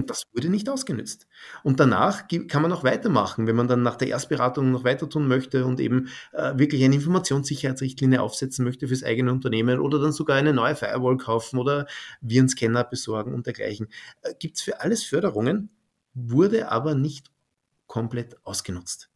[0.00, 1.26] Und das wurde nicht ausgenützt.
[1.62, 5.28] Und danach kann man auch weitermachen, wenn man dann nach der Erstberatung noch weiter tun
[5.28, 10.38] möchte und eben äh, wirklich eine Informationssicherheitsrichtlinie aufsetzen möchte fürs eigene Unternehmen oder dann sogar
[10.38, 11.86] eine neue Firewall kaufen oder
[12.22, 13.88] Virenscanner besorgen und dergleichen.
[14.22, 15.68] Äh, Gibt es für alles Förderungen,
[16.14, 17.30] wurde aber nicht
[17.86, 19.10] komplett ausgenutzt.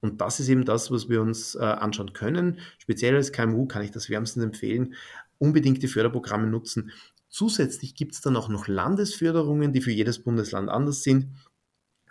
[0.00, 2.60] Und das ist eben das, was wir uns äh, anschauen können.
[2.78, 4.94] Speziell als KMU kann ich das wärmstens empfehlen.
[5.36, 6.92] Unbedingt die Förderprogramme nutzen.
[7.30, 11.28] Zusätzlich gibt es dann auch noch Landesförderungen, die für jedes Bundesland anders sind.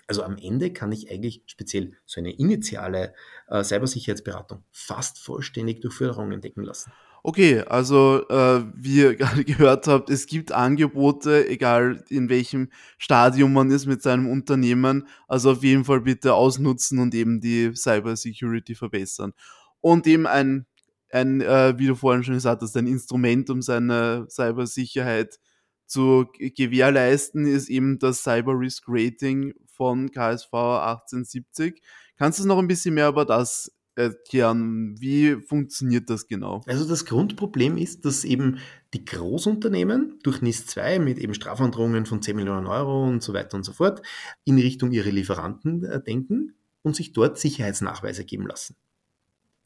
[0.08, 3.13] Also am Ende kann ich eigentlich speziell so eine initiale
[3.47, 6.91] äh, Cybersicherheitsberatung fast vollständig durch Förderungen decken lassen.
[7.21, 13.51] Okay, also äh, wie ihr gerade gehört habt, es gibt Angebote, egal in welchem Stadium
[13.51, 15.08] man ist mit seinem Unternehmen.
[15.27, 19.34] Also auf jeden Fall bitte ausnutzen und eben die Cybersecurity verbessern.
[19.82, 20.65] Und eben ein
[21.12, 25.39] ein, äh, wie du vorhin schon gesagt hast, ein Instrument, um seine Cybersicherheit
[25.86, 31.82] zu gewährleisten, ist eben das Cyber Risk Rating von KSV 1870.
[32.17, 34.95] Kannst du noch ein bisschen mehr über das erklären?
[35.00, 36.62] Wie funktioniert das genau?
[36.67, 38.60] Also das Grundproblem ist, dass eben
[38.93, 43.58] die Großunternehmen durch NIS 2 mit eben Strafandrohungen von 10 Millionen Euro und so weiter
[43.58, 44.02] und so fort
[44.45, 48.76] in Richtung ihrer Lieferanten äh, denken und sich dort Sicherheitsnachweise geben lassen.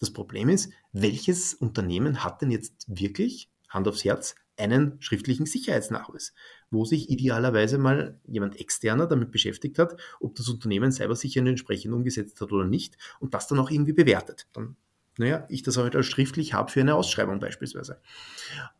[0.03, 6.33] Das Problem ist, welches Unternehmen hat denn jetzt wirklich, Hand aufs Herz, einen schriftlichen Sicherheitsnachweis,
[6.69, 12.41] wo sich idealerweise mal jemand externer damit beschäftigt hat, ob das Unternehmen Cybersicherheit entsprechend umgesetzt
[12.41, 14.45] hat oder nicht und das dann auch irgendwie bewertet.
[14.51, 14.75] Dann
[15.17, 17.97] naja, ich das halt als schriftlich habe für eine Ausschreibung beispielsweise.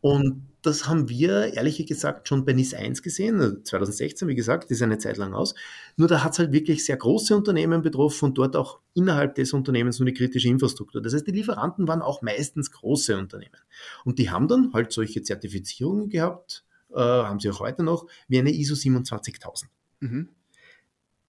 [0.00, 4.82] Und das haben wir ehrlich gesagt schon bei NIS 1 gesehen, 2016, wie gesagt, ist
[4.82, 5.54] eine Zeit lang aus.
[5.96, 9.52] Nur da hat es halt wirklich sehr große Unternehmen betroffen und dort auch innerhalb des
[9.52, 11.00] Unternehmens nur die kritische Infrastruktur.
[11.00, 13.60] Das heißt, die Lieferanten waren auch meistens große Unternehmen.
[14.04, 18.40] Und die haben dann halt solche Zertifizierungen gehabt, äh, haben sie auch heute noch, wie
[18.40, 19.70] eine ISO 27000.
[20.00, 20.30] Mhm.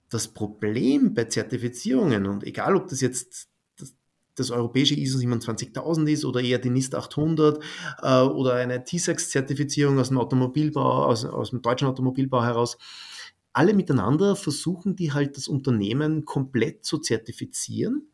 [0.08, 3.48] Das Problem bei Zertifizierungen und egal ob das jetzt
[4.36, 7.62] das europäische ISO 27000 ist oder eher die NIST 800
[8.02, 12.78] äh, oder eine TISAX-Zertifizierung aus dem Automobilbau, aus, aus dem deutschen Automobilbau heraus.
[13.52, 18.08] Alle miteinander versuchen die halt das Unternehmen komplett zu zertifizieren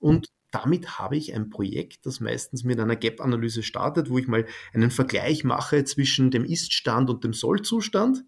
[0.00, 4.46] und damit habe ich ein Projekt, das meistens mit einer Gap-Analyse startet, wo ich mal
[4.72, 8.24] einen Vergleich mache zwischen dem Ist-Stand und dem Soll-Zustand,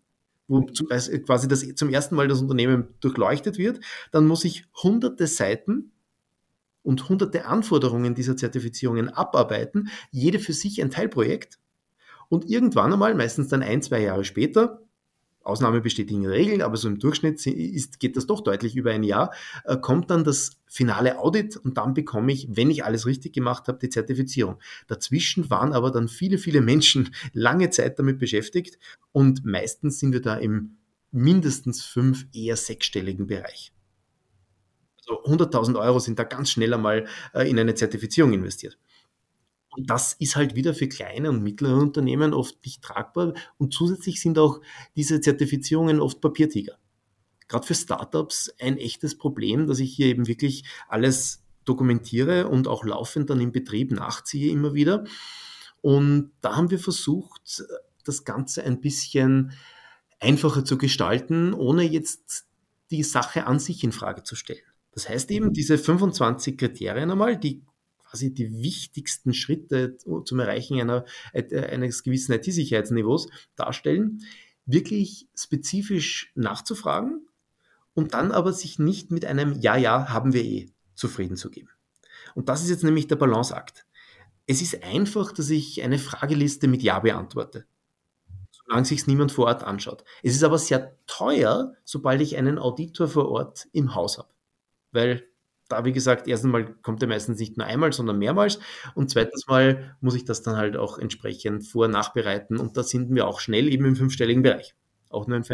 [0.46, 3.80] wo quasi das, zum ersten Mal das Unternehmen durchleuchtet wird.
[4.12, 5.92] Dann muss ich hunderte Seiten
[6.82, 11.58] und hunderte Anforderungen dieser Zertifizierungen abarbeiten, jede für sich ein Teilprojekt.
[12.28, 14.82] Und irgendwann einmal, meistens dann ein, zwei Jahre später,
[15.44, 19.32] Ausnahme bestätigen Regeln, aber so im Durchschnitt ist, geht das doch deutlich über ein Jahr,
[19.64, 23.68] äh, kommt dann das finale Audit und dann bekomme ich, wenn ich alles richtig gemacht
[23.68, 24.60] habe, die Zertifizierung.
[24.86, 28.78] Dazwischen waren aber dann viele, viele Menschen lange Zeit damit beschäftigt
[29.10, 30.76] und meistens sind wir da im
[31.10, 33.72] mindestens fünf, eher sechsstelligen Bereich.
[35.12, 38.78] Also 100.000 Euro sind da ganz schnell einmal äh, in eine Zertifizierung investiert.
[39.70, 43.34] Und das ist halt wieder für kleine und mittlere Unternehmen oft nicht tragbar.
[43.58, 44.60] Und zusätzlich sind auch
[44.96, 46.76] diese Zertifizierungen oft Papiertiger.
[47.48, 52.84] Gerade für Startups ein echtes Problem, dass ich hier eben wirklich alles dokumentiere und auch
[52.84, 55.04] laufend dann im Betrieb nachziehe immer wieder.
[55.80, 57.64] Und da haben wir versucht,
[58.04, 59.52] das Ganze ein bisschen
[60.20, 62.46] einfacher zu gestalten, ohne jetzt
[62.90, 64.71] die Sache an sich in Frage zu stellen.
[64.92, 67.62] Das heißt eben, diese 25 Kriterien einmal, die
[68.04, 74.20] quasi die wichtigsten Schritte zum Erreichen einer, eines gewissen IT-Sicherheitsniveaus darstellen,
[74.66, 77.26] wirklich spezifisch nachzufragen
[77.94, 81.70] und dann aber sich nicht mit einem Ja, ja, haben wir eh zufrieden zu geben.
[82.34, 83.86] Und das ist jetzt nämlich der Balanceakt.
[84.46, 87.64] Es ist einfach, dass ich eine Frageliste mit Ja beantworte,
[88.50, 90.04] solange sich niemand vor Ort anschaut.
[90.22, 94.28] Es ist aber sehr teuer, sobald ich einen Auditor vor Ort im Haus habe.
[94.92, 95.26] Weil
[95.68, 98.58] da, wie gesagt, erstens mal kommt er meistens nicht nur einmal, sondern mehrmals.
[98.94, 102.58] Und zweitens mal muss ich das dann halt auch entsprechend vor- und nachbereiten.
[102.58, 104.74] Und da sind wir auch schnell eben im fünfstelligen Bereich.
[105.08, 105.44] Auch nur ein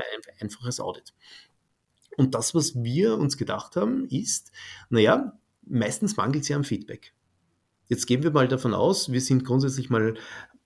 [0.41, 1.15] einfaches Audit.
[2.17, 4.51] Und das, was wir uns gedacht haben, ist,
[4.91, 7.15] naja, meistens mangelt es ja am Feedback.
[7.87, 10.15] Jetzt gehen wir mal davon aus, wir sind grundsätzlich mal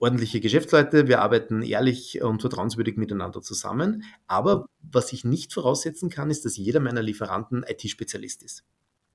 [0.03, 4.03] ordentliche Geschäftsleute, wir arbeiten ehrlich und vertrauenswürdig miteinander zusammen.
[4.27, 8.65] Aber was ich nicht voraussetzen kann, ist, dass jeder meiner Lieferanten IT-Spezialist ist.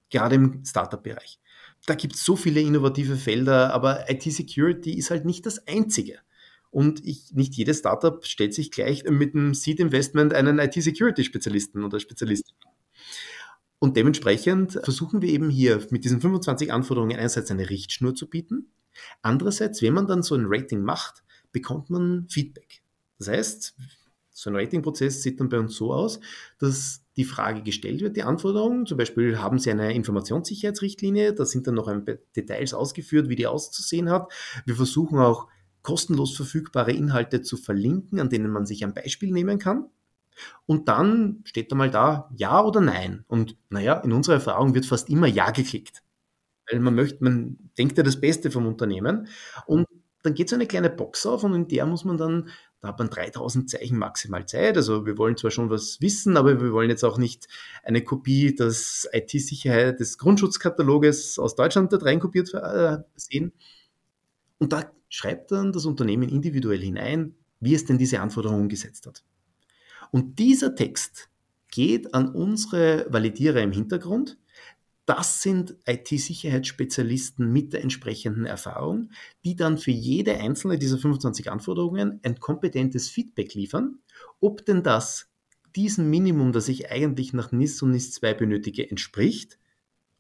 [0.10, 1.41] Gerade im Startup-Bereich.
[1.86, 6.19] Da gibt es so viele innovative Felder, aber IT-Security ist halt nicht das einzige.
[6.71, 12.56] Und ich, nicht jedes Startup stellt sich gleich mit einem Seed-Investment einen IT-Security-Spezialisten oder Spezialistin.
[13.80, 18.71] Und dementsprechend versuchen wir eben hier mit diesen 25 Anforderungen einerseits eine Richtschnur zu bieten,
[19.21, 22.81] Andererseits, wenn man dann so ein Rating macht, bekommt man Feedback.
[23.17, 23.75] Das heißt,
[24.29, 26.19] so ein Ratingprozess sieht dann bei uns so aus,
[26.60, 31.65] dass die Frage gestellt wird, die Anforderungen, zum Beispiel haben Sie eine Informationssicherheitsrichtlinie, da sind
[31.65, 34.31] dann noch ein paar Details ausgeführt, wie die auszusehen hat.
[34.65, 35.47] Wir versuchen auch
[35.81, 39.88] kostenlos verfügbare Inhalte zu verlinken, an denen man sich ein Beispiel nehmen kann.
[40.67, 43.25] Und dann steht da mal da, ja oder nein.
[43.27, 46.03] Und naja, in unserer Erfahrung wird fast immer ja geklickt
[46.69, 49.27] weil man möchte, man denkt ja das Beste vom Unternehmen
[49.65, 49.88] und
[50.23, 52.49] dann geht so eine kleine Box auf und in der muss man dann,
[52.82, 54.75] da hat man 3000 Zeichen maximal Zeit.
[54.75, 57.47] Also wir wollen zwar schon was wissen, aber wir wollen jetzt auch nicht
[57.84, 63.53] eine Kopie des IT-Sicherheit des Grundschutzkataloges aus Deutschland dort reinkopiert äh, sehen.
[64.60, 69.23] Und da schreibt dann das Unternehmen individuell hinein, wie es denn diese Anforderungen umgesetzt hat.
[70.12, 71.30] Und dieser Text
[71.69, 74.38] geht an unsere Validierer im Hintergrund,
[75.08, 79.10] das sind IT-Sicherheitsspezialisten mit der entsprechenden Erfahrung,
[79.46, 84.00] die dann für jede einzelne dieser 25 Anforderungen ein kompetentes Feedback liefern,
[84.41, 85.30] ob denn das
[85.76, 89.58] diesem Minimum, das ich eigentlich nach NIS und NIS 2 benötige, entspricht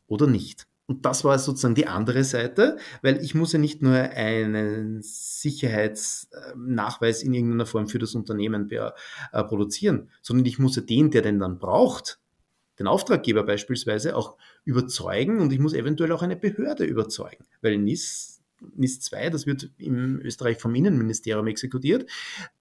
[0.07, 0.67] oder nicht.
[0.85, 7.23] Und das war sozusagen die andere Seite, weil ich muss ja nicht nur einen Sicherheitsnachweis
[7.23, 8.91] in irgendeiner Form für das Unternehmen äh,
[9.43, 12.21] produzieren, sondern ich muss ja den, der den dann braucht,
[12.79, 18.41] den Auftraggeber beispielsweise auch überzeugen und ich muss eventuell auch eine Behörde überzeugen, weil NIS,
[18.75, 22.09] NIS 2, das wird in Österreich vom Innenministerium exekutiert,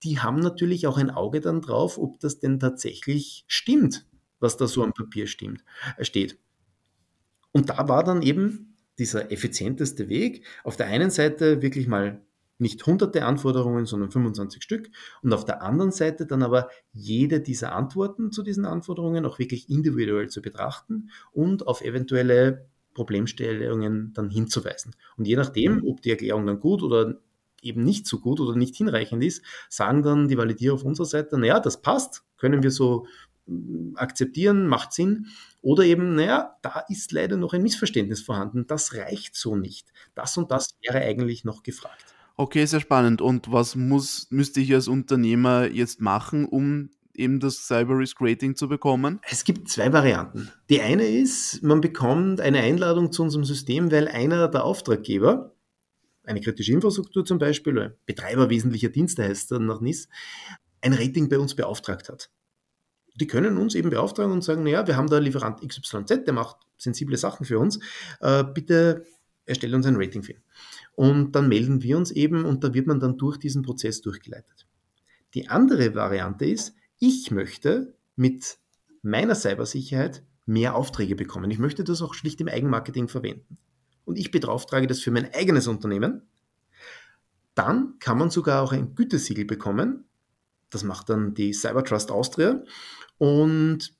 [0.02, 4.06] die haben natürlich auch ein Auge dann drauf, ob das denn tatsächlich stimmt,
[4.40, 5.64] was da so am Papier stimmt,
[5.96, 6.38] äh, steht.
[7.52, 12.25] Und da war dann eben dieser effizienteste Weg, auf der einen Seite wirklich mal
[12.58, 14.90] nicht hunderte Anforderungen, sondern 25 Stück.
[15.22, 19.68] Und auf der anderen Seite dann aber jede dieser Antworten zu diesen Anforderungen auch wirklich
[19.68, 24.96] individuell zu betrachten und auf eventuelle Problemstellungen dann hinzuweisen.
[25.18, 27.20] Und je nachdem, ob die Erklärung dann gut oder
[27.62, 31.38] eben nicht so gut oder nicht hinreichend ist, sagen dann die Validierer auf unserer Seite,
[31.38, 33.06] naja, das passt, können wir so
[33.46, 35.26] mm, akzeptieren, macht Sinn.
[35.60, 39.92] Oder eben, naja, da ist leider noch ein Missverständnis vorhanden, das reicht so nicht.
[40.14, 42.15] Das und das wäre eigentlich noch gefragt.
[42.38, 43.22] Okay, sehr spannend.
[43.22, 48.54] Und was muss, müsste ich als Unternehmer jetzt machen, um eben das Cyber Risk Rating
[48.56, 49.20] zu bekommen?
[49.28, 50.52] Es gibt zwei Varianten.
[50.68, 55.54] Die eine ist, man bekommt eine Einladung zu unserem System, weil einer der Auftraggeber,
[56.24, 60.08] eine kritische Infrastruktur zum Beispiel, Betreiber wesentlicher Dienste heißt er nach NIS,
[60.82, 62.30] ein Rating bei uns beauftragt hat.
[63.14, 66.58] Die können uns eben beauftragen und sagen, naja, wir haben da Lieferant XYZ, der macht
[66.76, 67.78] sensible Sachen für uns,
[68.20, 69.06] äh, bitte
[69.46, 70.42] erstelle uns ein Rating für ihn.
[70.96, 74.66] Und dann melden wir uns eben und da wird man dann durch diesen Prozess durchgeleitet.
[75.34, 78.58] Die andere Variante ist, ich möchte mit
[79.02, 81.50] meiner Cybersicherheit mehr Aufträge bekommen.
[81.50, 83.58] Ich möchte das auch schlicht im Eigenmarketing verwenden.
[84.06, 86.22] Und ich beauftrage das für mein eigenes Unternehmen.
[87.54, 90.04] Dann kann man sogar auch ein Gütesiegel bekommen.
[90.70, 92.62] Das macht dann die Cybertrust Austria.
[93.18, 93.94] Und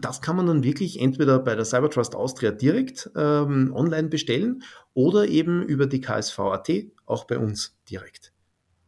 [0.00, 4.62] Das kann man dann wirklich entweder bei der Cybertrust Austria direkt ähm, online bestellen
[4.94, 6.70] oder eben über die KSV.at
[7.04, 8.32] auch bei uns direkt.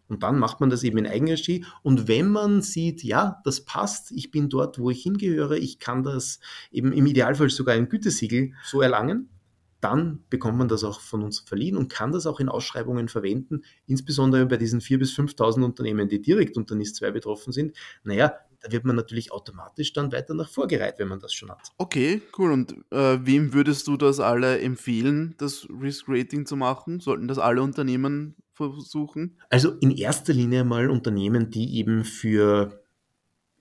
[0.08, 1.64] Und dann macht man das eben in Eigenregie.
[1.82, 6.02] Und wenn man sieht, ja, das passt, ich bin dort, wo ich hingehöre, ich kann
[6.02, 6.40] das
[6.70, 9.28] eben im Idealfall sogar ein Gütesiegel so erlangen,
[9.80, 13.64] dann bekommt man das auch von uns verliehen und kann das auch in Ausschreibungen verwenden,
[13.86, 17.76] insbesondere bei diesen 4.000 bis 5.000 Unternehmen, die direkt unter NIS 2 betroffen sind.
[18.02, 18.32] Naja,
[18.64, 21.72] da wird man natürlich automatisch dann weiter nach vorgereiht, wenn man das schon hat.
[21.76, 22.50] Okay, cool.
[22.50, 27.00] Und äh, wem würdest du das alle empfehlen, das Risk Rating zu machen?
[27.00, 29.38] Sollten das alle Unternehmen versuchen?
[29.50, 32.82] Also in erster Linie mal Unternehmen, die eben für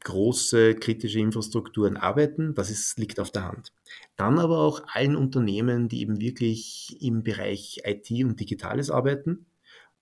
[0.03, 3.71] große kritische Infrastrukturen arbeiten, das ist, liegt auf der Hand.
[4.15, 9.45] Dann aber auch allen Unternehmen, die eben wirklich im Bereich IT und Digitales arbeiten,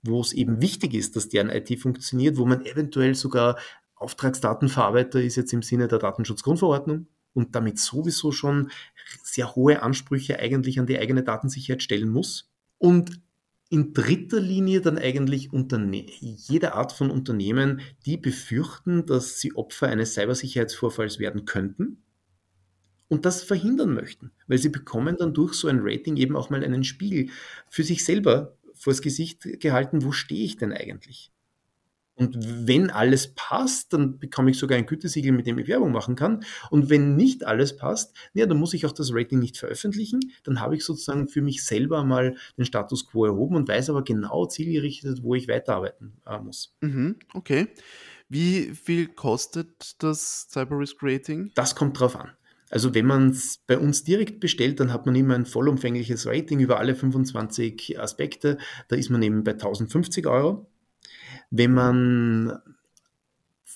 [0.04, 3.58] wo es eben wichtig ist, dass deren IT funktioniert, wo man eventuell sogar
[4.02, 8.72] Auftragsdatenverarbeiter ist jetzt im Sinne der Datenschutzgrundverordnung und damit sowieso schon
[9.24, 12.52] sehr hohe Ansprüche eigentlich an die eigene Datensicherheit stellen muss.
[12.78, 13.22] Und
[13.70, 19.88] in dritter Linie dann eigentlich Unterne jede Art von Unternehmen, die befürchten, dass sie Opfer
[19.88, 22.04] eines Cybersicherheitsvorfalls werden könnten
[23.08, 26.64] und das verhindern möchten, weil sie bekommen dann durch so ein Rating eben auch mal
[26.64, 27.30] einen Spiegel
[27.70, 31.32] für sich selber vors Gesicht gehalten, wo stehe ich denn eigentlich?
[32.16, 36.16] Und wenn alles passt, dann bekomme ich sogar ein Gütesiegel, mit dem ich Werbung machen
[36.16, 36.44] kann.
[36.70, 40.20] Und wenn nicht alles passt, ja, dann muss ich auch das Rating nicht veröffentlichen.
[40.44, 44.04] Dann habe ich sozusagen für mich selber mal den Status quo erhoben und weiß aber
[44.04, 46.76] genau zielgerichtet, wo ich weiterarbeiten äh, muss.
[46.82, 47.68] Mhm, okay.
[48.30, 51.52] Wie viel kostet das Cyber Risk Rating?
[51.56, 52.32] Das kommt drauf an.
[52.70, 56.62] Also wenn man es bei uns direkt bestellt, dann hat man immer ein vollumfängliches Rating
[56.62, 58.58] über alle 25 Aspekte.
[58.88, 60.71] Da ist man eben bei 1050 Euro.
[61.52, 62.60] Wenn man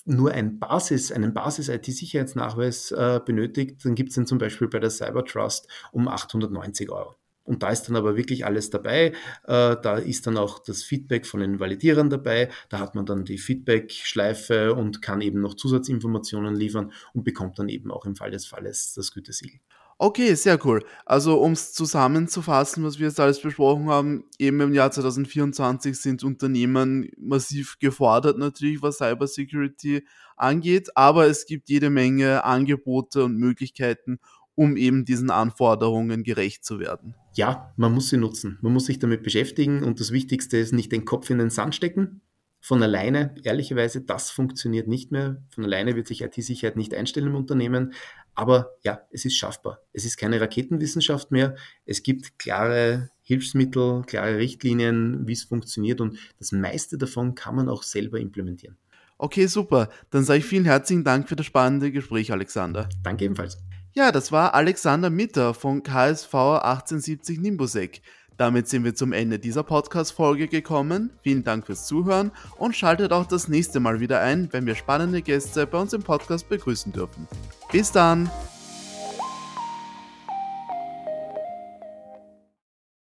[0.04, 4.90] nur ein Basis, einen Basis-IT-Sicherheitsnachweis äh, benötigt, dann gibt es den zum Beispiel bei der
[4.90, 7.16] Cybertrust um 890 Euro.
[7.46, 9.12] Und da ist dann aber wirklich alles dabei.
[9.44, 12.50] Äh, da ist dann auch das Feedback von den Validierern dabei.
[12.68, 17.68] Da hat man dann die Feedback-Schleife und kann eben noch Zusatzinformationen liefern und bekommt dann
[17.68, 19.60] eben auch im Fall des Falles das Gütesiegel.
[19.98, 20.84] Okay, sehr cool.
[21.06, 26.22] Also um es zusammenzufassen, was wir jetzt alles besprochen haben, eben im Jahr 2024 sind
[26.22, 34.18] Unternehmen massiv gefordert natürlich, was Cybersecurity angeht, aber es gibt jede Menge Angebote und Möglichkeiten,
[34.54, 37.14] um eben diesen Anforderungen gerecht zu werden.
[37.34, 38.58] Ja, man muss sie nutzen.
[38.60, 41.74] Man muss sich damit beschäftigen und das Wichtigste ist nicht den Kopf in den Sand
[41.74, 42.20] stecken,
[42.66, 45.40] von alleine, ehrlicherweise, das funktioniert nicht mehr.
[45.50, 47.92] Von alleine wird sich IT-Sicherheit nicht einstellen im Unternehmen.
[48.34, 49.82] Aber ja, es ist schaffbar.
[49.92, 51.54] Es ist keine Raketenwissenschaft mehr.
[51.84, 56.00] Es gibt klare Hilfsmittel, klare Richtlinien, wie es funktioniert.
[56.00, 58.76] Und das meiste davon kann man auch selber implementieren.
[59.16, 59.88] Okay, super.
[60.10, 62.88] Dann sage ich vielen herzlichen Dank für das spannende Gespräch, Alexander.
[63.04, 63.58] Danke ebenfalls.
[63.94, 68.02] Ja, das war Alexander Mitter von KSV 1870 Nimbusek.
[68.36, 71.10] Damit sind wir zum Ende dieser Podcast-Folge gekommen.
[71.22, 75.22] Vielen Dank fürs Zuhören und schaltet auch das nächste Mal wieder ein, wenn wir spannende
[75.22, 77.26] Gäste bei uns im Podcast begrüßen dürfen.
[77.72, 78.30] Bis dann!